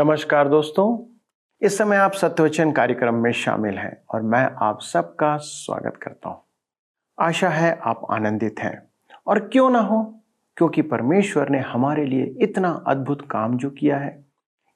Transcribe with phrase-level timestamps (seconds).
[0.00, 1.14] नमस्कार दोस्तों।
[1.62, 6.42] इस समय आप सत्यवचन कार्यक्रम में शामिल हैं और मैं आप सबका स्वागत करता हूँ।
[7.18, 8.82] आशा है आप आनंदित हैं।
[9.26, 10.20] और क्यों ना हो?
[10.56, 14.24] क्योंकि परमेश्वर ने हमारे लिए इतना अद्भुत काम जो किया है।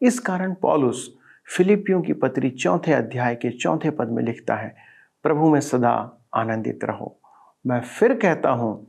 [0.03, 1.17] इस कारण पॉलुस
[1.57, 4.77] फिलिपियों की पत्री चौथे अध्याय के चौथे पद में लिखता है,
[5.23, 7.21] प्रभु में सदा आनंदित रहो।
[7.67, 8.87] मैं फिर कहता हूँ,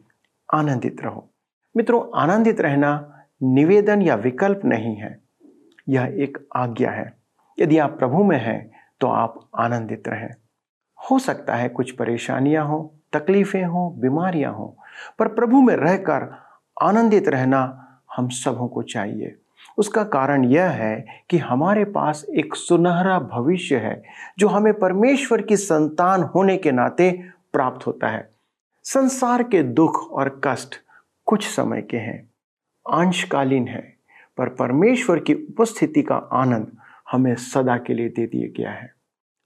[0.53, 1.29] आनंदित रहो।
[1.77, 5.24] मित्रों, आनंदित रहना निवेदन या विकल्प नहीं है।
[5.89, 7.13] यह एक आज्ञा है।
[7.59, 10.29] यदि आप प्रभु में हैं तो आप आनंदित रहें।
[10.97, 14.77] हो सकता है कुछ परेशानियाँ हो, तकलीफें हो, बीमारियाँ हो,
[15.19, 16.37] पर प्रभु में रहकर
[16.81, 17.81] आनंदित रहना
[18.15, 19.35] हम सबों को चाहिए।
[19.77, 24.03] उसका कारण यह है कि हमारे पास एक सुनहरा भविष्य है,
[24.39, 28.29] जो हमें परमेश्वर की संतान होने के नाते प्राप्त होता है।
[28.83, 30.75] संसार के दुख और कष्ट
[31.25, 32.29] कुछ समय के हैं,
[32.91, 33.94] अंशकालीन है।
[34.37, 36.77] पर परमेश्वर की उपस्थिति का आनंद
[37.11, 38.93] हमें सदा के लिए दे दिया गया है।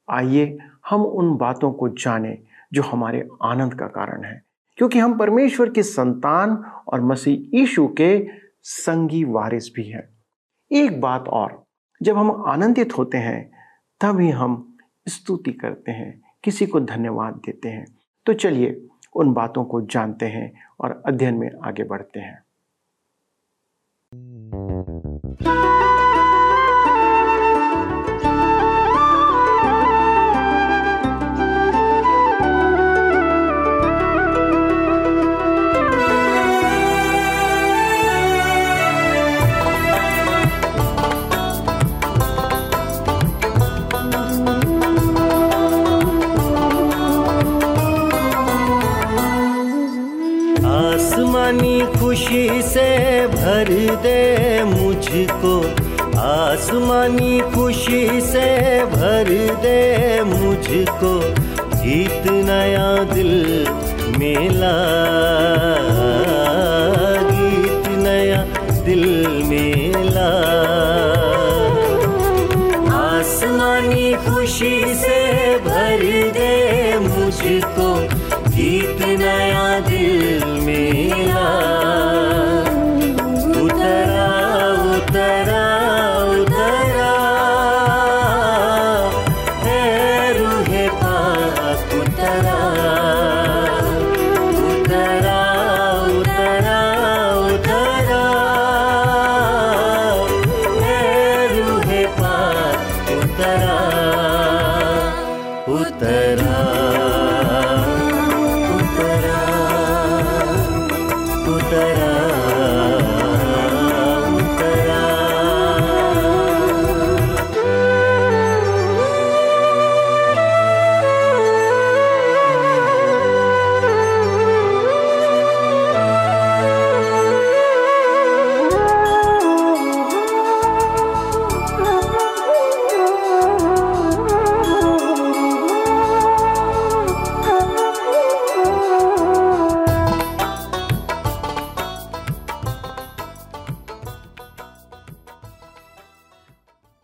[0.10, 0.58] आइए
[0.90, 2.38] हम उन बातों को जानें
[2.74, 4.44] जो हमारे आनंद का कारण है,
[4.78, 8.28] क्योंकि हम परमेश्वर की संतान और मसीह यीशु के
[8.64, 10.10] संगी वारिस भी हैं।
[10.72, 11.64] एक बात और,
[12.02, 13.52] जब हम आनंदित होते हैं,
[14.02, 17.86] तभी हम स्तुति करते हैं, किसी को धन्यवाद देते हैं।
[18.26, 22.44] तो चलिए उन बातों को जानते हैं और अध्ययन में आगे बढ़ते हैं।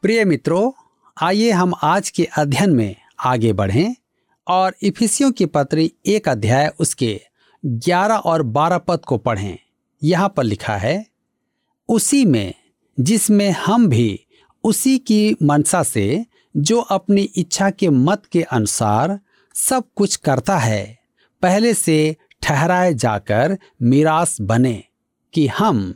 [0.06, 0.72] प्रिय मित्रों,
[1.22, 3.96] आइए हम आज के अध्ययन में आगे बढ़ें
[4.48, 7.22] और इफिसियों की पत्री एक अध्याय उसके
[7.66, 9.58] 11 और 12 पद को पढ़ें।
[10.04, 11.06] यहाँ पर लिखा है,
[11.90, 12.54] उसी में,
[13.00, 14.26] जिसमें हम भी
[14.64, 16.26] उसी की मनसा से
[16.58, 19.20] जो अपनी इच्छा के मत के अनुसार
[19.56, 20.98] सब कुछ करता है,
[21.42, 24.84] पहले से ठहराए जाकर मिरास बने
[25.34, 25.96] कि हम,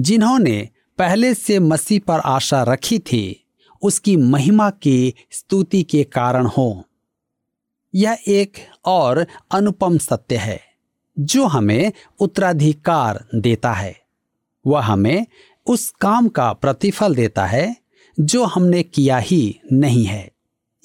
[0.00, 3.44] जिन्होंने पहले से मसीह पर आशा रखी थी,
[3.82, 6.84] उसकी महिमा की स्तुति के कारण हो।
[7.94, 8.52] यह एक
[8.84, 10.60] और अनुपम सत्य है,
[11.18, 14.00] जो हमें उत्तराधिकार देता है।
[14.66, 15.26] वह हमें
[15.66, 17.76] उस काम का प्रतिफल देता है,
[18.20, 20.32] जो हमने किया ही नहीं है।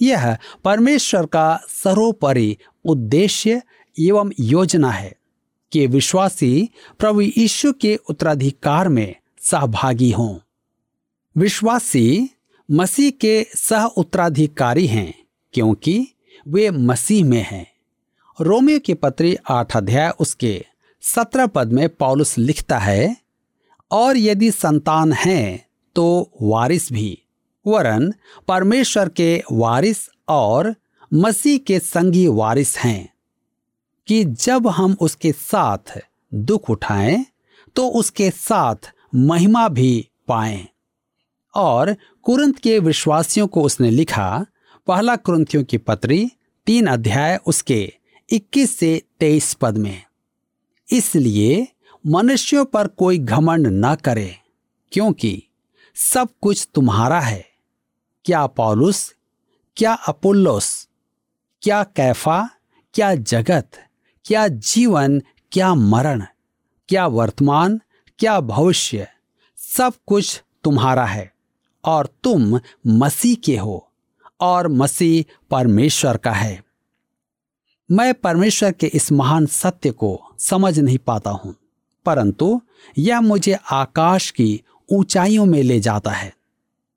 [0.02, 3.62] यह परमेश्वर का सर्वोपरि उद्देश्य
[4.00, 5.16] एवं योजना है
[5.72, 10.38] कि विश्वासी प्रभु यीशु के उत्तराधिकार में सहभागी हों।
[11.36, 12.30] विश्वासी
[12.70, 15.14] मसीह के सह उत्तराधिकारी हैं,
[15.54, 16.08] क्योंकि
[16.48, 17.66] वे मसीह में हैं।
[18.40, 20.66] रोमियो की पत्री आठ अध्याय उसके
[21.04, 23.16] सत्रह पद में पौलुस लिखता है,
[23.92, 25.66] और यदि संतान है
[25.96, 27.18] तो वारिस भी।
[27.66, 28.14] वरन
[28.48, 30.74] परमेश्वर के वारिस और
[31.12, 33.10] मसीह के संगी वारिस हैं,
[34.08, 36.00] कि जब हम उसके साथ
[36.32, 37.26] दुख उठाएँ
[37.76, 40.68] तो उसके साथ महिमा भी पाएँ।
[41.56, 44.46] और कुरंत के विश्वासियों को उसने लिखा,
[44.88, 46.32] पहला कुरंतियों की पत्री,
[46.66, 47.94] तीन अध्याय, उसके
[48.30, 50.04] 21 से 23 पद में।
[50.92, 51.68] इसलिए
[52.08, 54.36] मनुष्यों पर कोई घमंड न करे,
[54.92, 55.44] क्योंकि
[55.96, 57.46] सब कुछ तुम्हारा है।
[58.26, 59.16] क्या पौलुस,
[59.78, 60.88] क्या अपुल्लोस,
[61.62, 62.50] क्या कैफा,
[62.94, 63.72] क्या जगत,
[64.26, 65.22] क्या जीवन,
[65.52, 66.24] क्या मरण,
[66.90, 67.82] क्या वर्तमान
[68.20, 69.08] क्या भविष्य
[69.58, 71.32] सब कुछ तुम्हारा है
[71.84, 73.88] और तुम मसीह के हो
[74.42, 76.62] और मसीह परमेश्वर का है।
[77.90, 81.56] मैं परमेश्वर के इस महान सत्य को समझ नहीं पाता हूँ,
[82.06, 82.62] परंतु
[82.98, 86.34] यह मुझे आकाश की ऊंचाइयों में ले जाता है।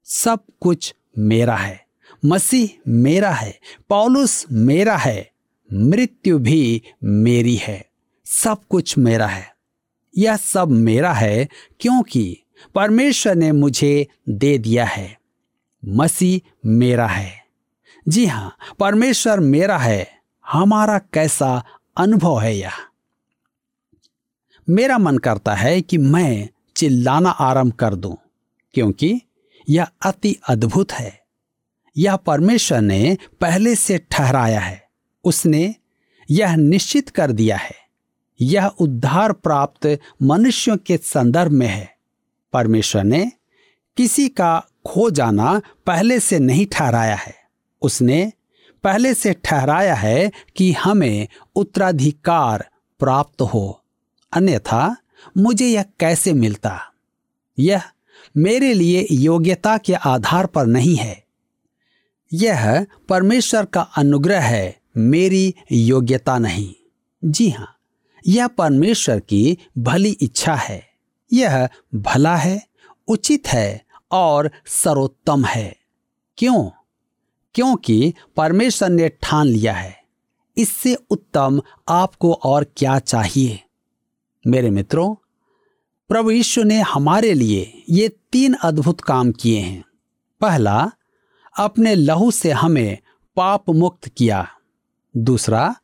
[0.07, 1.81] सब कुछ मेरा है,
[2.23, 3.59] मसीह मेरा है,
[3.89, 5.31] पौलुस मेरा है,
[5.71, 7.85] मृत्यु भी मेरी है,
[8.27, 9.56] सब कुछ मेरा है।
[10.17, 11.49] यह सब मेरा है
[11.81, 12.43] क्योंकि
[12.75, 15.19] परमेश्वर ने मुझे दे दिया है।
[15.89, 17.47] मसीह मेरा है।
[18.09, 20.11] जी हाँ, परमेश्वर मेरा है।
[20.47, 21.65] हमारा कैसा
[21.97, 22.73] अनुभव है यह?
[24.69, 28.17] मेरा मन करता है कि मैं चिल्लाना आरंभ कर दूँ,
[28.75, 29.23] क्योंकि
[29.69, 31.23] यह अति अद्भुत है।
[31.97, 34.89] यह परमेश्वर ने पहले से ठहराया है।
[35.25, 35.75] उसने
[36.31, 37.86] यह निश्चित कर दिया है।
[38.41, 41.97] यह उद्धार प्राप्त मनुष्यों के संदर्भ में है।
[42.53, 43.33] परमेश्वर ने
[43.97, 47.35] किसी का खो जाना पहले से नहीं ठहराया है।
[47.83, 48.33] उसने
[48.85, 52.69] पहले से ठहराया है कि हमें उत्तराधिकार
[52.99, 53.83] प्राप्त हो,
[54.33, 54.97] अन्यथा
[55.39, 56.93] मुझे यह कैसे मिलता?
[57.59, 57.83] यह
[58.37, 61.25] मेरे लिए योग्यता के आधार पर नहीं है।
[62.33, 66.75] यह परमेश्वर का अनुग्रह है, मेरी योग्यता नहीं।
[67.25, 67.76] जी हाँ।
[68.27, 70.89] यह परमेश्वर की भली इच्छा है।
[71.33, 72.67] यह भला है,
[73.09, 75.77] उचित है और सर्वोत्तम है।
[76.37, 76.71] क्यों?
[77.55, 80.03] क्योंकि परमेश्वर ने ठान लिया है।
[80.59, 83.63] इससे उत्तम आपको और क्या चाहिए?
[84.47, 85.15] मेरे मित्रों,
[86.09, 89.85] प्रभु यीशु ने हमारे लिए ये तीन अद्भुत काम किए हैं।
[90.41, 90.93] पहला,
[91.59, 92.99] अपने लहू से हमें
[93.37, 94.49] पाप मुक्त किया।
[95.17, 95.77] दूसरा,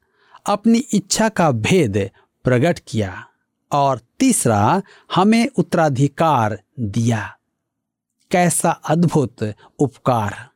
[0.47, 2.11] अपनी इच्छा का भेद
[2.45, 3.27] प्रकट किया
[3.73, 4.83] और तीसरा
[5.15, 7.39] हमें उत्तराधिकार दिया।
[8.31, 10.49] कैसा अद्भुत उपकार।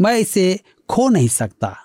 [0.00, 1.76] मैं इसे खो नहीं सकता।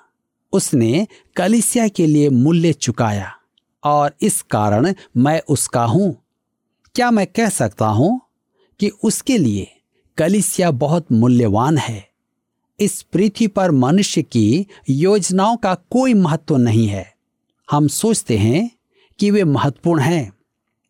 [0.54, 3.36] उसने कलिसिया के लिए मूल्य चुकाया
[3.84, 6.24] और इस कारण मैं उसका हूँ।
[6.96, 8.22] क्या मैं कह सकता हूँ
[8.80, 9.72] कि उसके लिए
[10.18, 12.10] कलिसिया बहुत मूल्यवान है।
[12.80, 17.16] इस पृथ्वी पर मनुष्य की योजनाओं का कोई महत्व नहीं है।
[17.72, 18.72] हम सोचते हैं
[19.20, 20.32] कि वे महत्वपूर्ण हैं।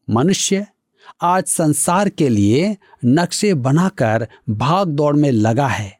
[0.07, 0.65] मनुष्य
[1.21, 2.75] आज संसार के लिए
[3.05, 5.99] नक्शे बनाकर भाग दौड़ में लगा है,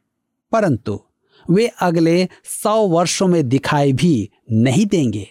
[0.52, 1.00] परंतु
[1.46, 5.28] वे अगले सौ वर्षों में दिखाई भी नहीं देंगे।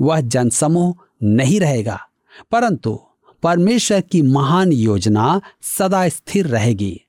[0.00, 1.98] वह जनसमूह नहीं रहेगा,
[2.50, 2.98] परंतु
[3.42, 7.00] परमेश्वर की महान योजना सदा स्थिर रहेगी।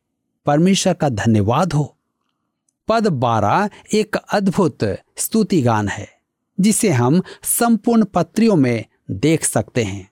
[0.46, 1.94] परमेश्वर का धन्यवाद हो।
[2.88, 4.84] पद बारह एक अद्भुत
[5.18, 6.08] स्तुतिगान है,
[6.58, 10.10] जिसे हम संपूर्ण पत्रियों में देख सकते हैं।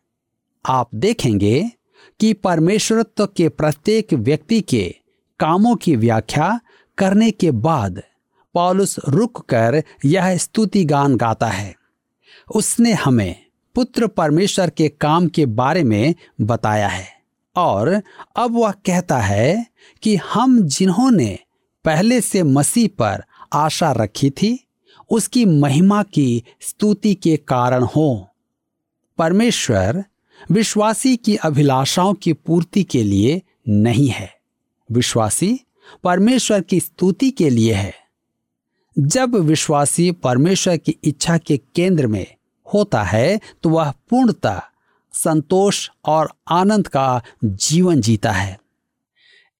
[0.65, 1.71] आप देखेंगे
[2.19, 4.95] कि परमेश्वरत्व के प्रत्येक व्यक्ति के
[5.39, 6.59] कामों की व्याख्या
[6.97, 8.01] करने के बाद
[8.53, 11.75] पॉलुस रुक कर यह स्तुति गान गाता है।
[12.55, 17.07] उसने हमें पुत्र परमेश्वर के काम के बारे में बताया है
[17.55, 18.01] और
[18.35, 19.65] अब वह कहता है
[20.03, 21.39] कि हम जिन्होंने
[21.85, 23.23] पहले से मसीह पर
[23.53, 24.67] आशा रखी थी,
[25.09, 28.29] उसकी महिमा की स्तुति के कारण हो।
[29.17, 30.03] परमेश्वर
[30.51, 34.37] विश्वासी की अभिलाषाओं की पूर्ति के लिए नहीं है।
[34.91, 35.59] विश्वासी
[36.03, 37.93] परमेश्वर की स्तुति के लिए है।
[38.99, 42.35] जब विश्वासी परमेश्वर की इच्छा के केंद्र में
[42.73, 44.63] होता है तो वह पूर्णता,
[45.13, 48.59] संतोष और आनंद का जीवन जीता है।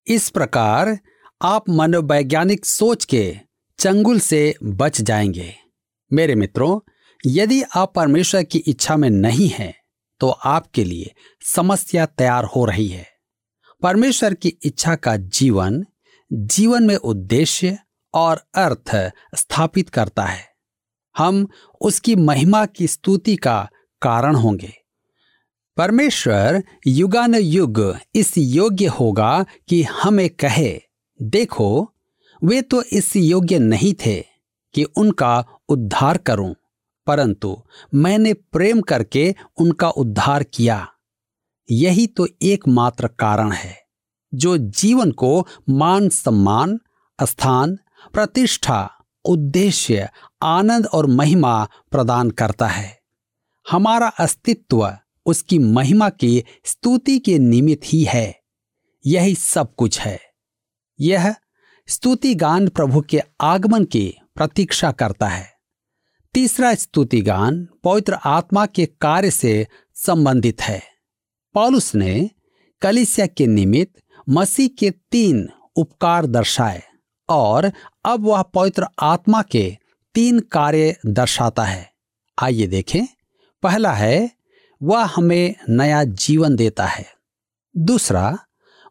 [0.06, 0.98] इस प्रकार
[1.42, 3.36] आप मनोवैज्ञानिक सोच के
[3.78, 5.54] चंगुल से बच जाएँगे।
[6.12, 6.80] मेरे मित्रों
[7.26, 9.74] यदि आप परमेश्वर की इच्छा में नहीं हैं
[10.20, 13.06] तो आपके लिए समस्या तैयार हो रही है।
[13.82, 15.84] परमेश्वर की इच्छा का जीवन
[16.32, 17.78] जीवन में उद्देश्य
[18.14, 20.44] और अर्थ स्थापित करता है।
[21.16, 21.46] हम
[21.80, 23.68] उसकी महिमा की स्तुति का
[24.02, 24.72] कारण होंगे।
[25.76, 30.80] परमेश्वर युगान युग इस योग्य होगा कि हमें कहे,
[31.22, 31.92] देखो,
[32.44, 34.20] वे तो इस योग्य नहीं थे
[34.74, 36.54] कि उनका उद्धार करूँ।
[37.06, 37.62] परंतु
[37.94, 40.88] मैंने प्रेम करके उनका उद्धार किया।
[41.70, 43.82] यही तो एकमात्र कारण है,
[44.34, 46.80] जो जीवन को मान सम्मान,
[47.22, 47.78] स्थान,
[48.12, 48.90] प्रतिष्ठा,
[49.24, 50.08] उद्देश्य,
[50.42, 53.00] आनंद और महिमा प्रदान करता है।
[53.70, 58.42] हमारा अस्तित्व उसकी महिमा की स्तुति के निमित्त ही है।
[59.06, 60.20] यही सब कुछ है।
[61.00, 61.34] यह
[61.88, 65.55] स्तुति गान प्रभु के आगमन की प्रतीक्षा करता है।
[66.36, 70.82] तीसरा स्तुति गान पवित्र आत्मा के कार्य से संबंधित है।
[71.54, 72.30] पॉलुस ने
[72.82, 76.82] कलिसिया के निमित्त मसीह के तीन उपकार दर्शाए
[77.28, 77.72] और
[78.04, 79.78] अब वह पवित्र आत्मा के
[80.14, 81.92] तीन कार्य दर्शाता है।
[82.42, 83.06] आइए देखें।
[83.62, 84.30] पहला है,
[84.82, 87.14] वह हमें नया जीवन देता है।
[87.76, 88.38] दूसरा,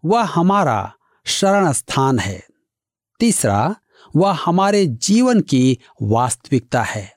[0.05, 0.93] वह हमारा
[1.25, 2.47] शरण स्थान है।
[3.19, 3.75] तीसरा,
[4.15, 7.14] वह हमारे जीवन की वास्तविकता है।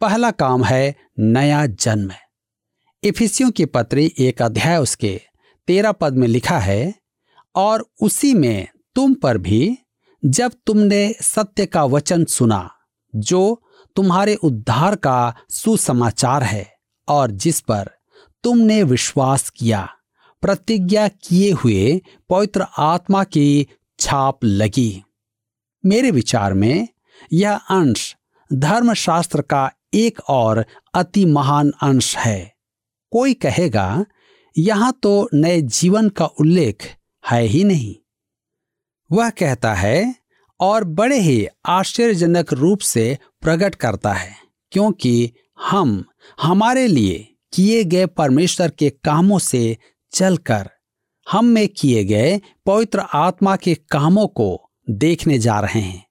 [0.00, 2.10] पहला काम है नया जन्म।
[3.02, 5.20] इफिसियों की पत्री एक अध्याय उसके
[5.66, 6.94] तेरह पद में लिखा है,
[7.56, 9.78] और उसी में तुम पर भी
[10.24, 12.70] जब तुमने सत्य का वचन सुना,
[13.16, 13.62] जो
[13.96, 16.72] तुम्हारे उद्धार का सुसमाचार है,
[17.08, 17.90] और जिस पर
[18.44, 19.88] तुमने विश्वास किया,
[20.42, 25.02] प्रतिज्ञा किए हुए पवित्र आत्मा की छाप लगी।
[25.86, 26.88] मेरे विचार में
[27.32, 28.16] यह अंश
[28.52, 30.64] धर्मशास्त्र का एक और
[30.94, 32.52] अति महान अंश है।
[33.12, 34.04] कोई कहेगा,
[34.56, 37.94] यहाँ तो नए जीवन का उल्लेख है ही नहीं।
[39.10, 40.14] वह कहता है,
[40.60, 44.34] और बड़े ही आश्चर्यजनक रूप से प्रकट करता है,
[44.72, 46.04] क्योंकि हम
[46.40, 47.18] हमारे लिए
[47.52, 49.76] किए गए परमेश्वर के कामों से
[50.12, 50.70] चलकर,
[51.26, 56.04] हम में किए गए पवित्र आत्मा के कामों को देखने जा रहे हैं।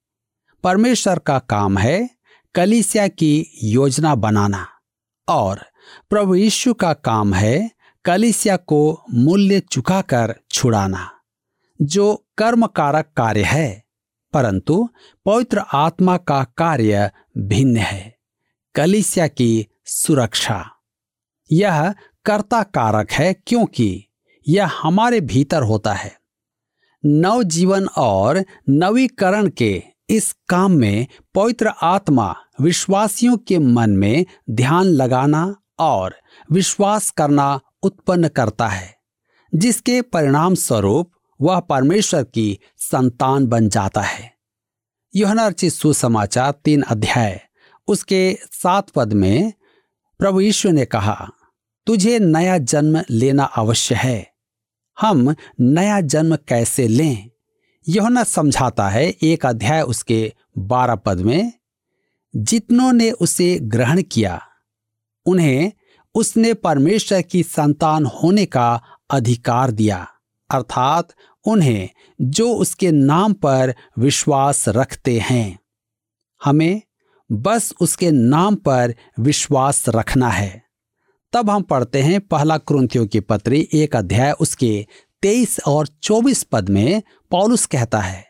[0.64, 2.15] परमेश्वर का काम है
[2.56, 4.68] कलिसिया की योजना बनाना।
[5.30, 5.60] और
[6.10, 7.72] प्रभु यीशु का काम है
[8.06, 11.10] कलिसिया को मूल्य चुकाकर छुड़ाना,
[11.82, 13.84] जो कर्म कारक कार्य है,
[14.34, 14.90] परंतु
[15.26, 18.18] पवित्र आत्मा का कार्य भिन्न है,
[18.76, 20.72] कलिसिया की सुरक्षा।
[21.52, 21.94] यह
[22.26, 24.06] कर्ता कारक है क्योंकि
[24.48, 26.20] यह हमारे भीतर होता है।
[27.06, 34.86] नव जीवन और नवीकरण के इस काम में पवित्र आत्मा विश्वासियों के मन में ध्यान
[34.86, 36.16] लगाना और
[36.52, 38.96] विश्वास करना उत्पन्न करता है,
[39.56, 44.34] जिसके परिणाम स्वरूप वह परमेश्वर की संतान बन जाता है।
[45.16, 47.42] योहनार्चित सुसमाचार तीन अध्याय,
[47.88, 49.54] उसके सात पद में
[50.20, 51.32] प्रभु यीशु ने कहा,
[51.86, 54.34] तुझे नया जन्म लेना अवश्य है।
[55.00, 57.30] हम नया जन्म कैसे लें?
[57.90, 61.54] यह समझाता है एक अध्याय उसके बारह पद में,
[62.36, 64.42] जितनों ने उसे ग्रहण किया,
[65.26, 65.72] उन्हें
[66.16, 70.08] उसने परमेश्वर की संतान होने का अधिकार दिया,
[70.52, 71.08] अर्थात
[71.46, 71.90] उन्हें
[72.22, 75.60] जो उसके नाम पर विश्वास रखते हैं।
[76.44, 76.82] हमें
[77.32, 80.64] बस उसके नाम पर विश्वास रखना है।
[81.34, 84.88] तब हम पढ़ते हैं पहला क्रंथियों की पत्री एक अध्याय उसके
[85.22, 87.02] तेईस और चौबीस पद में
[87.36, 88.26] पौलुस कहता है,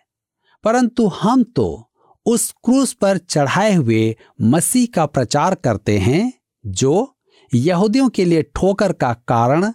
[0.63, 1.91] परंतु हम तो
[2.25, 6.33] उस क्रूस पर चढ़ाए हुए मसीह का प्रचार करते हैं,
[6.65, 7.17] जो
[7.53, 9.71] यहूदियों के लिए ठोकर का कारण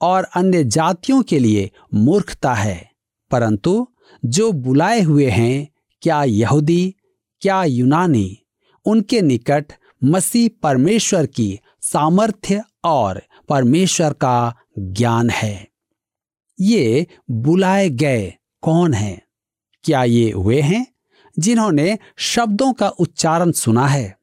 [0.00, 2.90] और अन्य जातियों के लिए मूर्खता है।
[3.30, 3.86] परंतु
[4.24, 5.68] जो बुलाए हुए हैं,
[6.02, 6.94] क्या यहूदी,
[7.42, 8.38] क्या यूनानी,
[8.86, 9.72] उनके निकट
[10.04, 15.68] मसीह परमेश्वर की सामर्थ्य और परमेश्वर का ज्ञान है।
[16.60, 19.22] ये बुलाए गए कौन हैं?
[19.82, 20.86] क्या ये वे हैं
[21.38, 24.18] जिन्होंने शब्दों का उच्चारण सुना है?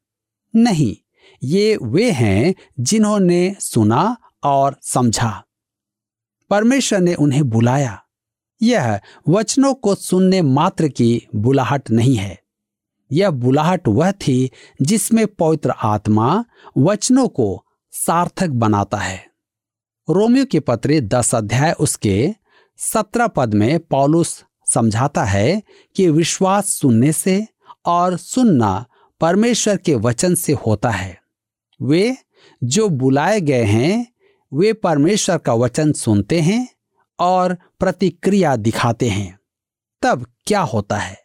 [0.56, 0.96] नहीं,
[1.42, 5.44] ये वे हैं जिन्होंने सुना और समझा।
[6.50, 8.02] परमेश्वर ने उन्हें बुलाया।
[8.62, 12.42] यह वचनों को सुनने मात्र की बुलाहट नहीं है।
[13.12, 14.50] यह बुलाहट वह थी
[14.82, 16.44] जिसमें पवित्र आत्मा
[16.78, 19.26] वचनों को सार्थक बनाता है।
[20.10, 22.34] रोमियो के पत्र दस अध्याय उसके
[22.78, 25.62] सत्रह पद में पॉलुस समझाता है
[25.96, 27.46] कि विश्वास सुनने से
[27.84, 28.86] और सुनना
[29.20, 31.22] परमेश्वर के वचन से होता है।
[31.82, 32.16] वे
[32.64, 34.12] जो बुलाए गए हैं,
[34.54, 36.68] वे परमेश्वर का वचन सुनते हैं
[37.18, 39.38] और प्रतिक्रिया दिखाते हैं।
[40.02, 41.22] तब क्या होता है?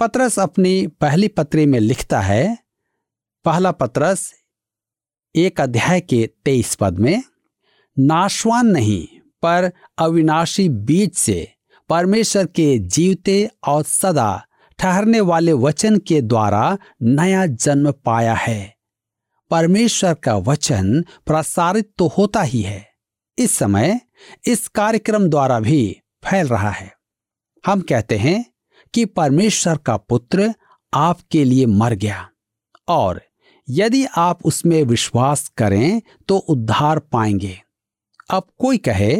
[0.00, 2.58] पत्रस अपनी पहली पत्री में लिखता है,
[3.44, 4.34] पहला पत्रस
[5.36, 7.22] एक अध्याय के तेईस पद में,
[7.98, 9.11] नाशवान नहीं
[9.42, 11.52] पर अविनाशी बीज से
[11.88, 14.44] परमेश्वर के जीवते और सदा
[14.78, 18.74] ठहरने वाले वचन के द्वारा नया जन्म पाया है।
[19.50, 22.86] परमेश्वर का वचन प्रसारित तो होता ही है।
[23.38, 24.00] इस समय
[24.46, 26.92] इस कार्यक्रम द्वारा भी फैल रहा है।
[27.66, 28.44] हम कहते हैं
[28.94, 30.54] कि परमेश्वर का पुत्र
[30.94, 32.28] आपके लिए मर गया
[32.88, 33.20] और
[33.68, 37.58] यदि आप उसमें विश्वास करें तो उद्धार पाएँगे।
[38.30, 39.16] अब कोई कहे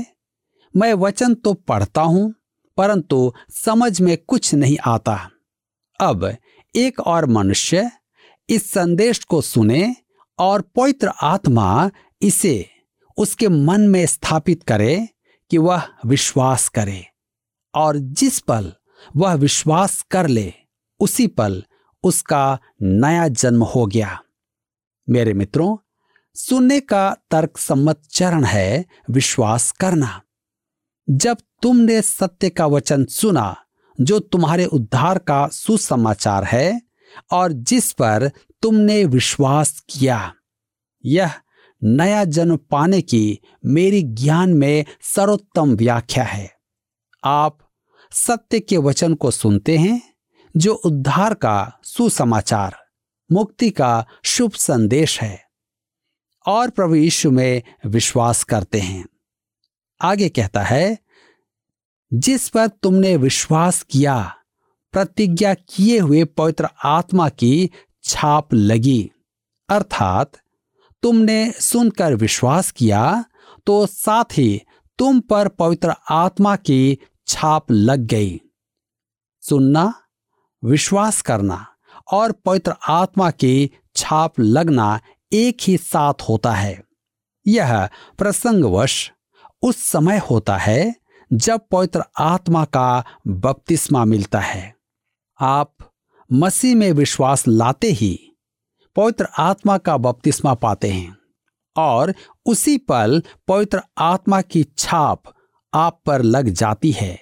[0.74, 2.32] मैं वचन तो पढ़ता हूँ,
[2.78, 5.18] परंतु समझ में कुछ नहीं आता।
[6.00, 6.24] अब
[6.74, 7.90] एक और मनुष्य
[8.48, 9.94] इस संदेश को सुने
[10.38, 11.90] और पवित्र आत्मा
[12.22, 12.54] इसे
[13.18, 15.08] उसके मन में स्थापित करे
[15.50, 17.04] कि वह विश्वास करे
[17.74, 18.72] और जिस पल
[19.16, 20.52] वह विश्वास कर ले,
[21.00, 21.62] उसी पल
[22.04, 24.18] उसका नया जन्म हो गया।
[25.08, 25.76] मेरे मित्रों,
[26.36, 30.20] सुनने का तर्क सम्मत चरण है विश्वास करना।
[31.10, 33.56] जब तुमने सत्य का वचन सुना,
[34.00, 36.82] जो तुम्हारे उद्धार का सुसमाचार है,
[37.32, 38.30] और जिस पर
[38.62, 40.34] तुमने विश्वास किया,
[41.06, 41.34] यह
[41.84, 46.54] नया जन्म पाने की मेरी ज्ञान में सर्वोत्तम व्याख्या है।
[47.24, 47.58] आप
[48.10, 50.14] सत्य के वचन को सुनते हैं,
[50.56, 52.76] जो उद्धार का सुसमाचार,
[53.32, 55.44] मुक्ति का शुभ संदेश है,
[56.46, 59.06] और प्रभु यीशु में विश्वास करते हैं।
[60.02, 60.98] आगे कहता है,
[62.12, 64.34] जिस पर तुमने विश्वास किया,
[64.94, 67.70] प्रतिज्ञा किए हुए पवित्र आत्मा की
[68.04, 69.10] छाप लगी,
[69.68, 70.32] अर्थात
[71.02, 73.24] तुमने सुनकर विश्वास किया
[73.66, 74.62] तो साथ ही
[74.98, 78.40] तुम पर पवित्र आत्मा की छाप लग गई।
[79.42, 79.92] सुनना,
[80.62, 81.66] विश्वास करना
[82.12, 85.00] और पवित्र आत्मा की छाप लगना
[85.32, 86.82] एक ही साथ होता है।
[87.46, 89.10] यह प्रसंगवश
[89.62, 90.94] उस समय होता है
[91.32, 94.74] जब पवित्र आत्मा का बपतिस्मा मिलता है।
[95.40, 95.76] आप
[96.32, 98.36] मसीह में विश्वास लाते ही
[98.96, 101.16] पवित्र आत्मा का बपतिस्मा पाते हैं
[101.76, 102.14] और
[102.46, 105.22] उसी पल पवित्र आत्मा की छाप
[105.74, 107.18] आप पर लग जाती है।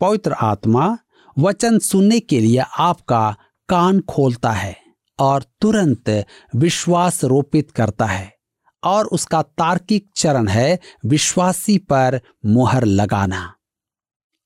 [0.00, 0.98] पवित्र आत्मा
[1.38, 3.36] वचन सुनने के लिए आपका
[3.68, 4.76] कान खोलता है
[5.18, 8.37] और तुरंत विश्वास रोपित करता है।
[8.84, 13.54] और उसका तार्किक चरण है विश्वासी पर मुहर लगाना।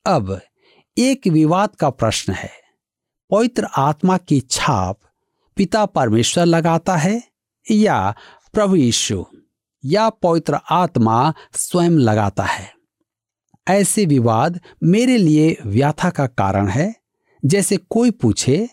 [0.06, 0.40] अब
[0.98, 2.50] एक विवाद का प्रश्न है।
[3.30, 4.98] पवित्र आत्मा की छाप
[5.56, 7.22] पिता परमेश्वर लगाता है
[7.70, 8.14] या
[8.52, 9.26] प्रभु यीशु
[9.84, 12.74] या पवित्र आत्मा स्वयं लगाता है?
[13.68, 16.94] ऐसे विवाद मेरे लिए व्याथा का कारण है।
[17.44, 18.68] जैसे कोई पूछे,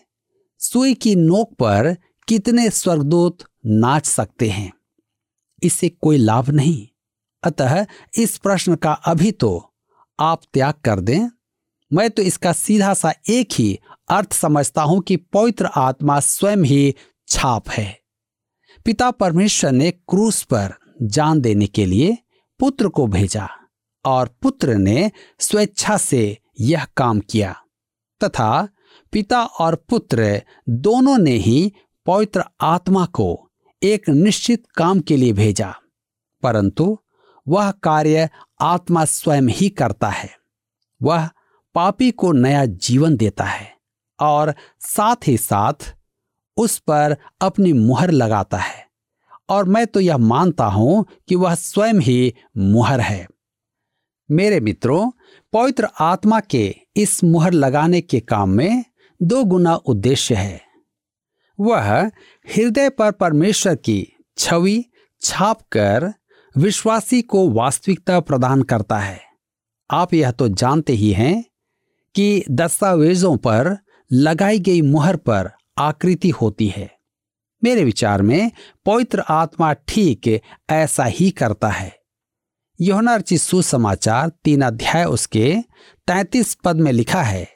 [0.58, 1.96] सुई की नोक पर
[2.28, 4.72] कितने स्वर्गदूत नाच सकते हैं?
[5.62, 6.86] इससे कोई लाभ नहीं।
[7.42, 7.86] अतः
[8.18, 9.72] इस प्रश्न का अभी तो
[10.20, 11.28] आप त्याग कर दें।
[11.92, 13.78] मैं तो इसका सीधा सा एक ही
[14.10, 16.94] अर्थ समझता हूँ कि पवित्र आत्मा स्वयं ही
[17.28, 18.00] छाप है।
[18.84, 22.18] पिता परमेश्वर ने क्रूस पर जान देने के लिए
[22.60, 23.48] पुत्र को भेजा
[24.04, 27.54] और पुत्र ने स्वेच्छा से यह काम किया।
[28.24, 28.68] तथा
[29.12, 31.72] पिता और पुत्र दोनों ने ही
[32.06, 33.49] पवित्र आत्मा को
[33.82, 35.74] एक निश्चित काम के लिए भेजा,
[36.42, 36.98] परंतु
[37.48, 38.28] वह कार्य
[38.60, 40.30] आत्मा स्वयं ही करता है।
[41.02, 41.28] वह
[41.74, 43.72] पापी को नया जीवन देता है
[44.18, 45.94] और साथ ही साथ
[46.56, 48.86] उस पर अपनी मुहर लगाता है।
[49.48, 53.26] और मैं तो यह मानता हूँ कि वह स्वयं ही मुहर है।
[54.30, 55.10] मेरे मित्रों,
[55.52, 58.84] पवित्र आत्मा के इस मुहर लगाने के काम में
[59.22, 60.69] दो गुना उद्देश्य है।
[61.60, 61.90] वह
[62.46, 64.06] हृदय पर परमेश्वर की
[64.38, 64.84] छवि
[65.22, 66.12] छाप कर
[66.56, 69.20] विश्वासी को वास्तविकता प्रदान करता है।
[69.90, 71.44] आप यह तो जानते ही हैं
[72.14, 73.76] कि दस्तावेजों पर
[74.10, 76.90] लगाई गई मुहर पर आकृति होती है।
[77.62, 78.50] मेरे विचार में
[78.86, 81.92] पवित्र आत्मा ठीक ऐसा ही करता है।
[82.80, 85.54] योनार्ची सुसमाचार तीन अध्याय उसके
[86.08, 87.46] तैतीस पद में लिखा है,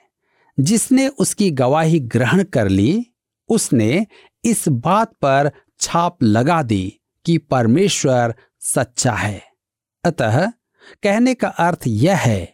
[0.59, 3.07] जिसने उसकी गवाही ग्रहण कर ली
[3.55, 4.07] उसने
[4.45, 6.85] इस बात पर छाप लगा दी
[7.27, 9.43] कि परमेश्वर सच्चा है।
[10.05, 10.47] अतः
[11.03, 12.45] कहने का अर्थ यह है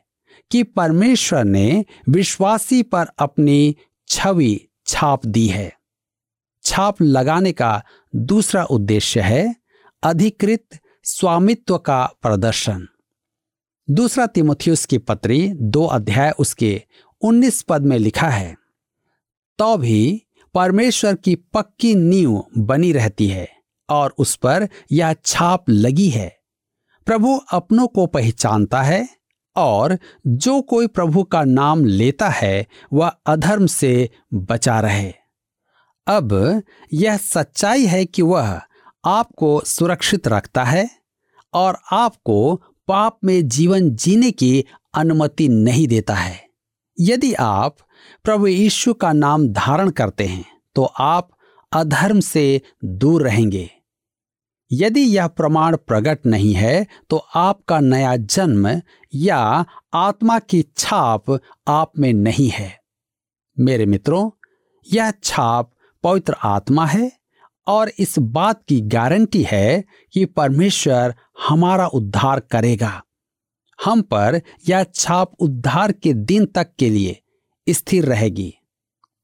[0.51, 3.77] कि परमेश्वर ने विश्वासी पर अपनी
[4.09, 5.73] छवि छाप दी है।
[6.65, 7.83] छाप लगाने का
[8.17, 9.55] दूसरा उद्देश्य है
[10.03, 12.87] अधिकृत स्वामित्व का प्रदर्शन।
[13.89, 16.83] दूसरा तिमोथियस की पत्री दो अध्याय उसके
[17.23, 18.55] उन्नीस पद में लिखा है
[19.59, 23.49] तो भी परमेश्वर की पक्की नींव बनी रहती है
[23.91, 26.37] और उस पर यह छाप लगी है।
[27.07, 29.09] प्रभु अपनों को पहचानता है
[29.57, 35.15] और जो कोई प्रभु का नाम लेता है, वह अधर्म से बचा रहे।
[36.07, 38.61] अब यह सच्चाई है कि वह
[39.05, 40.91] आपको सुरक्षित रखता है
[41.55, 46.49] और आपको पाप में जीवन जीने की अनुमति नहीं देता है।
[47.01, 47.77] यदि आप
[48.25, 50.45] प्रभु यीशु का नाम धारण करते हैं
[50.77, 51.29] तो आप
[51.73, 53.69] अधर्म से दूर रहेंगे।
[54.71, 58.69] यदि यह प्रमाण प्रकट नहीं है तो आपका नया जन्म
[59.15, 59.39] या
[59.95, 62.79] आत्मा की छाप आप में नहीं है।
[63.57, 64.31] मेरे मित्रों,
[64.87, 65.73] यह छाप
[66.05, 67.11] पवित्र आत्मा है
[67.67, 69.85] और इस बात की गारंटी है
[70.15, 71.15] कि परमेश्वर
[71.49, 73.03] हमारा उद्धार करेगा।
[73.79, 77.21] हम पर यह छाप उद्धार के दिन तक के लिए
[77.67, 78.53] स्थिर रहेगी।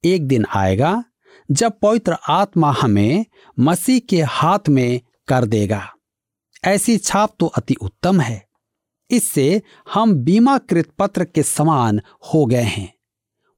[0.05, 1.05] एक दिन आएगा
[1.49, 3.25] जब पवित्र आत्मा हमें
[3.59, 5.83] मसीह के हाथ में कर देगा।
[6.65, 8.45] ऐसी छाप तो अति उत्तम है।
[9.11, 9.63] इससे
[9.95, 12.93] हम बीमाकृत पत्र के समान हो गए हैं।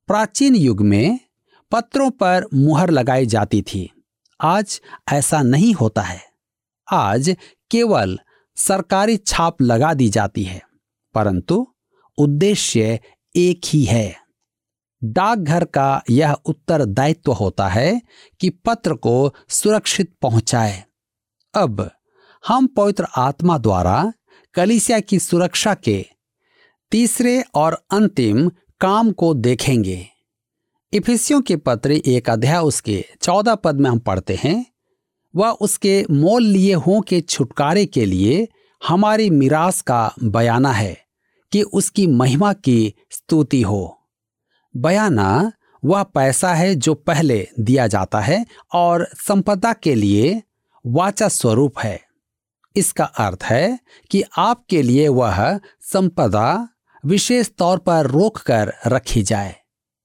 [0.08, 1.18] प्राचीन युग में
[1.72, 3.90] पत्रों पर मुहर लगाई जाती थी।
[4.40, 4.80] आज
[5.12, 6.20] ऐसा नहीं होता है।
[6.88, 7.36] आज
[7.70, 8.18] केवल
[8.56, 10.60] सरकारी छाप लगा दी जाती है,
[11.14, 11.66] परंतु
[12.18, 12.98] उद्देश्य
[13.34, 14.27] एक ही है।
[15.04, 18.02] डाकघर का यह उत्तरदायित्व होता है
[18.40, 20.84] कि पत्र को सुरक्षित पहुँचाए।
[21.54, 21.90] अब,
[22.46, 24.12] हम पवित्र आत्मा द्वारा
[24.54, 26.06] कलिसिया की सुरक्षा के
[26.90, 30.06] तीसरे और अंतिम काम को देखेंगे।
[30.92, 34.66] इफिसियों के पत्र एक अध्याय उसके चौदह पद में हम पढ़ते हैं,
[35.36, 38.48] वह उसके मोल लिए हों के छुटकारे के लिए
[38.88, 40.98] हमारी मिरास का बयाना है
[41.52, 43.97] कि उसकी महिमा की स्तुति हो।
[44.76, 45.52] बयाना
[45.84, 50.42] वह पैसा है जो पहले दिया जाता है और संपदा के लिए
[50.86, 52.00] वाचा स्वरूप है।
[52.76, 53.78] इसका अर्थ है
[54.10, 56.68] कि आपके लिए वह संपदा
[57.06, 59.56] विशेष तौर पर रोक कर रखी जाए।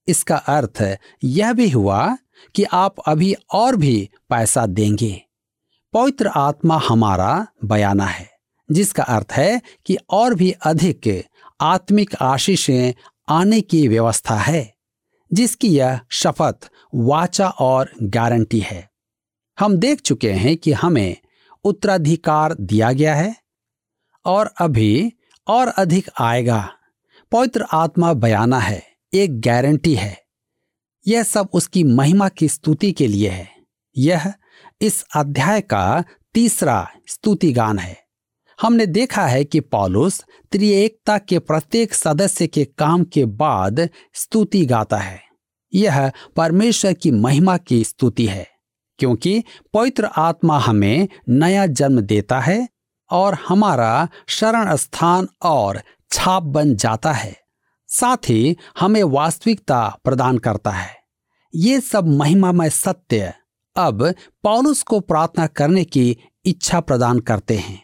[0.07, 2.17] इसका अर्थ यह भी हुआ
[2.55, 5.21] कि आप अभी और भी पैसा देंगे।
[5.93, 8.29] पवित्र आत्मा हमारा बयाना है,
[8.71, 11.23] जिसका अर्थ है कि और भी अधिक
[11.61, 12.93] आत्मिक आशीषें
[13.29, 14.75] आने की व्यवस्था है,
[15.33, 18.91] जिसकी यह शपथ, वाचा और गारंटी है।
[19.59, 21.17] हम देख चुके हैं कि हमें
[21.63, 23.35] उत्तराधिकार दिया गया है
[24.25, 25.13] और अभी
[25.47, 26.73] और अधिक आएगा।
[27.31, 28.83] पवित्र आत्मा बयाना है,
[29.13, 30.23] एक गारंटी है।
[31.07, 33.49] यह सब उसकी महिमा की स्तुति के लिए है।
[33.97, 34.33] यह
[34.81, 38.02] इस अध्याय का तीसरा स्तुति गान है।
[38.63, 44.97] हमने देखा है कि पॉलुस त्रिएकता के प्रत्येक सदस्य के काम के बाद स्तुति गाता
[44.97, 45.19] है।
[45.73, 48.47] यह परमेश्वर की महिमा की स्तुति है,
[48.99, 52.67] क्योंकि पवित्र आत्मा हमें नया जन्म देता है
[53.09, 57.35] और हमारा शरण स्थान और छाप बन जाता है।
[57.89, 60.95] साथ ही हमें वास्तविकता प्रदान करता है।
[61.53, 63.33] ये सब महिमामय सत्य
[63.75, 64.11] अब
[64.43, 67.81] पौलुस को प्रार्थना करने की इच्छा प्रदान करते हैं।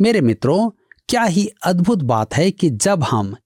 [0.00, 0.70] मेरे मित्रों,
[1.08, 3.36] क्या ही अद्भुत बात है कि जब हम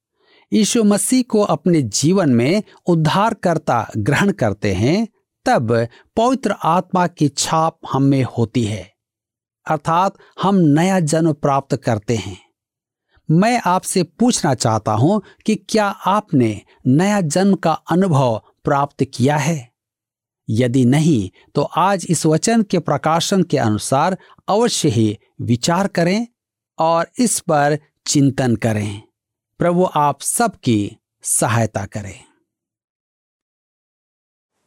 [0.52, 5.08] यीशु मसीह को अपने जीवन में उद्धारकर्ता ग्रहण करते हैं,
[5.46, 8.92] तब पवित्र आत्मा की छाप हम में होती है।
[9.66, 12.38] अर्थात हम नया जन्म प्राप्त करते हैं।
[13.30, 19.72] मैं आपसे पूछना चाहता हूँ कि क्या आपने नया जन्म का अनुभव प्राप्त किया है?
[20.50, 26.26] यदि नहीं तो आज इस वचन के प्रकाशन के अनुसार अवश्य ही विचार करें।
[26.78, 29.02] और इस पर चिंतन करें।
[29.58, 32.24] प्रभु आप सबकी सहायता करें।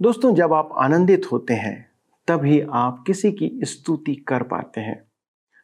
[0.01, 1.91] दोस्तों, जब आप आनंदित होते हैं,
[2.27, 5.03] तभी आप किसी की स्तुति कर पाते हैं।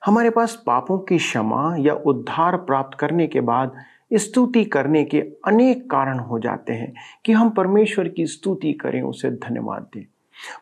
[0.05, 3.75] हमारे पास पापों की क्षमा या उद्धार प्राप्त करने के बाद
[4.13, 6.93] स्तुति करने के अनेक कारण हो जाते हैं
[7.25, 10.05] कि हम परमेश्वर की स्तुति करें, उसे धन्यवाद दें।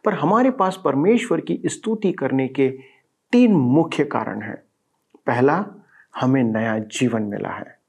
[0.06, 2.80] पर हमारे पास परमेश्वर की स्तुति करने के
[3.32, 4.64] तीन मुख्य कारण हैं।
[5.26, 5.66] पहला
[6.22, 7.80] हमें नया जीवन मिला है।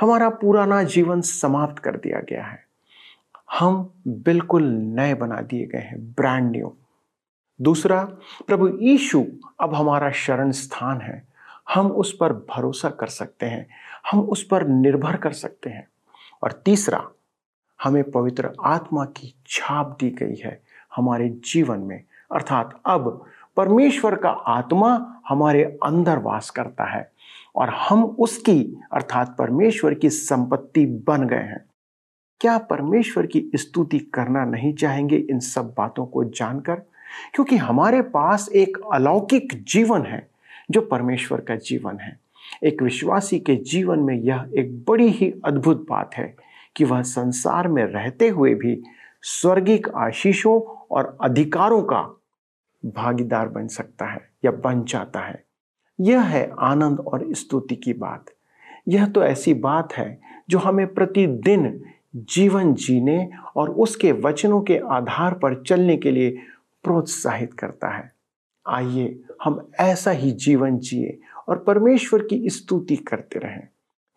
[0.00, 2.66] हमारा पुराना जीवन समाप्त कर दिया गया है।
[3.58, 6.76] हम बिल्कुल नए बना दिए गए हैं ब्रांड न्यू
[7.62, 8.04] दूसरा,
[8.46, 9.26] प्रभु यीशु
[9.60, 11.28] अब हमारा शरण स्थान है।
[11.74, 13.66] हम उस पर भरोसा कर सकते हैं,
[14.10, 15.88] हम उस पर निर्भर कर सकते हैं।
[16.42, 17.08] और तीसरा,
[17.82, 20.62] हमें पवित्र आत्मा की छाप दी गई है
[20.96, 23.24] हमारे जीवन में। अर्थात अब
[23.56, 27.12] परमेश्वर का आत्मा हमारे अंदर वास करता है
[27.56, 31.64] और हम उसकी, अर्थात परमेश्वर की संपत्ति बन गए हैं।
[32.40, 36.74] क्या परमेश्वर की स्तुति करना नहीं चाहेंगे इन सब बातों को जानकर?
[37.34, 40.30] क्योंकि हमारे पास एक अलौकिक जीवन है,
[40.70, 42.20] जो परमेश्वर का जीवन है।
[42.64, 46.36] एक विश्वासी के जीवन में यह एक बड़ी ही अद्भुत बात है
[46.76, 48.82] कि वह संसार में रहते हुए भी
[49.22, 52.15] स्वर्गिक आशीषों और अधिकारों का
[52.86, 55.44] भागीदार बन सकता है या बन जाता है।
[56.00, 58.26] यह है आनंद और स्तुति की बात।
[58.88, 61.84] यह तो ऐसी बात है जो हमें प्रतिदिन
[62.16, 66.38] जीवन जीने और उसके वचनों के आधार पर चलने के लिए
[66.84, 68.12] प्रोत्साहित करता है।
[68.66, 73.68] आइए हम ऐसा ही जीवन जिए और परमेश्वर की स्तुति करते रहें।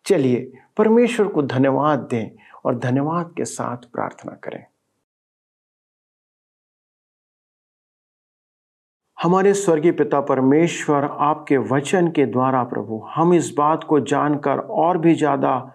[0.06, 2.30] चलिए परमेश्वर को धन्यवाद दें
[2.64, 4.64] और धन्यवाद के साथ प्रार्थना करें।
[9.22, 14.98] हमारे स्वर्गीय पिता परमेश्वर आपके वचन के द्वारा प्रभु, हम इस बात को जानकर और
[14.98, 15.72] भी ज़्यादा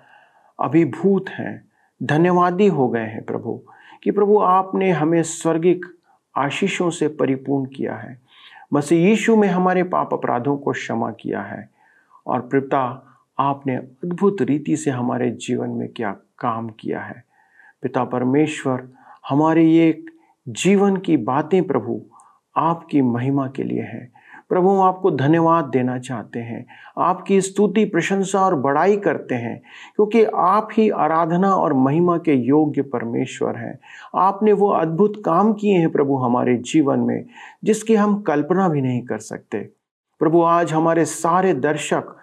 [0.60, 1.70] अभिभूत हैं,
[2.04, 3.62] धन्यवादी हो गए हैं प्रभु,
[4.04, 5.86] कि प्रभु आपने हमें स्वर्गिक
[6.36, 8.22] आशीषों से परिपूर्ण किया है।
[8.74, 11.70] मसीह यीशु में हमारे पाप अपराधों को क्षमा किया है,
[12.28, 17.24] और पिता, आपने अद्भुत रीति से हमारे जीवन में क्या काम किया है।
[17.82, 18.90] पिता परमेश्वर,
[19.30, 20.04] हमारे ये
[20.48, 22.02] जीवन की बातें प्रभु
[22.58, 24.12] आपकी महिमा के लिए है।
[24.50, 26.66] प्रभु, हम आपको धन्यवाद देना चाहते हैं।
[26.98, 29.62] आपकी स्तुति, प्रशंसा और बड़ाई करते हैं,
[29.96, 33.80] क्योंकि आप ही आराधना और महिमा के योग्य परमेश्वर हैं।
[34.16, 37.26] आपने वो अद्भुत काम किए हैं प्रभु हमारे जीवन में,
[37.64, 39.60] जिसकी हम कल्पना भी नहीं कर सकते।
[40.20, 42.18] प्रभु, आज हमारे सारे दर्शक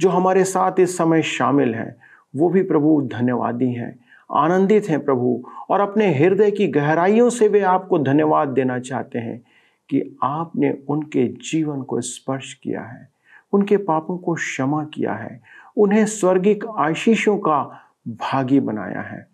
[0.00, 1.96] जो हमारे साथ इस समय शामिल हैं,
[2.36, 3.98] वो भी प्रभु धन्यवादी हैं।
[4.32, 9.42] आनंदित हैं प्रभु और अपने हृदय की गहराइयों से वे आपको धन्यवाद देना चाहते हैं।
[9.88, 13.08] कि आपने उनके जीवन को स्पर्श किया है,
[13.52, 15.40] उनके पापों को क्षमा किया है,
[15.76, 19.28] उन्हें स्वर्गिक आशीषों का भागी बनाया है।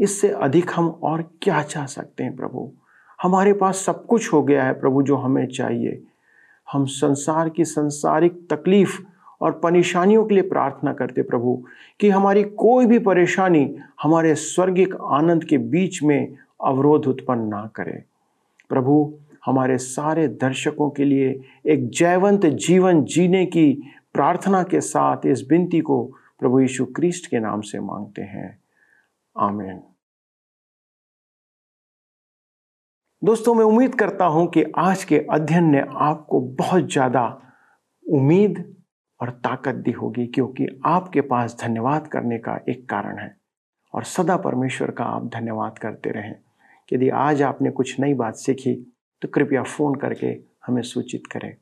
[0.00, 2.72] इससे अधिक हम और क्या चाह सकते हैं प्रभु?
[3.22, 6.02] हमारे पास सब कुछ हो गया है प्रभु जो हमें चाहिए।
[6.72, 9.02] हम संसार की संसारिक तकलीफ़
[9.40, 11.64] और परेशानियों के लिए प्रार्थना करते प्रभु,
[12.00, 18.04] कि हमारी कोई भी परेशानी हमारे स्वर्गिक आनंद के बीच में अवरोध उत्पन्न ना करे।
[18.68, 21.28] प्रभु हमारे सारे दर्शकों के लिए
[21.66, 23.72] एक जयवंत जीवन जीने की
[24.14, 26.02] प्रार्थना के साथ इस बिनती को
[26.40, 28.58] प्रभु यीशु क्रिस्ट के नाम से मांगते हैं।
[29.36, 29.80] आमीन।
[33.22, 37.24] दोस्तों, मैं उम्मीद करता हूँ कि आज के अध्ययन ने आपको बहुत ज़्यादा
[38.06, 38.64] उम्मीद
[39.20, 43.34] और ताकत दी होगी, क्योंकि आपके पास धन्यवाद करने का एक कारण है
[43.94, 46.34] और सदा परमेश्वर का आप धन्यवाद करते रहें।
[46.88, 48.74] यदि आज आपने कुछ नई बात सीखी
[49.22, 50.26] तो कृपया फ़ोन करके
[50.66, 51.54] हमें सूचित करें।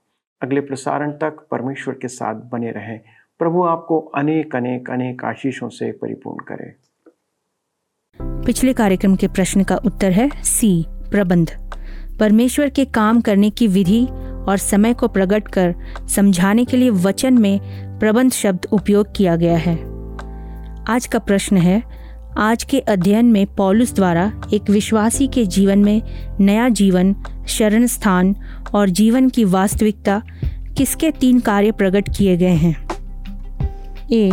[0.43, 3.01] अगले प्रसारण तक परमेश्वर के साथ बने रहें।
[3.39, 6.75] प्रभु आपको अनेक अनेक अनेक आशीषों से परिपूर्ण करे।
[8.47, 11.51] पिछले कार्यक्रम के प्रश्न का उत्तर है सी, प्रबंध।
[12.21, 14.07] परमेश्वर के काम करने की विधि
[14.49, 15.75] और समय को प्रकट कर
[16.09, 17.61] समझाने के लिए वचन में
[17.99, 19.77] प्रबंध शब्द उपयोग किया गया है।
[20.89, 21.98] आज का प्रश्न है
[22.39, 26.03] आज के अध्ययन में पॉलुस द्वारा एक विश्वासी के जीवन में
[26.41, 27.17] नया जीवन
[27.49, 28.37] शरण स्थान
[28.75, 30.23] और जीवन की वास्तविकता
[30.77, 32.89] किसके तीन कार्य प्रकट किए गए हैं?
[34.13, 34.31] ए,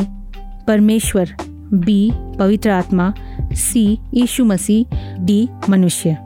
[0.67, 1.35] परमेश्वर,
[1.73, 3.13] बी, पवित्र आत्मा,
[3.53, 4.85] सी, यीशु मसीह,
[5.17, 6.17] डी, मनुष्य।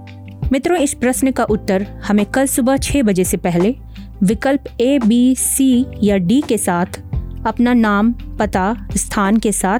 [0.52, 3.76] मित्रों, इस प्रश्न का उत्तर हमें कल सुबह छह बजे से पहले
[4.24, 6.86] विकल्प ए, बी, सी या डी के साथ
[7.48, 9.80] अपना नाम, पता, स्थान के साथ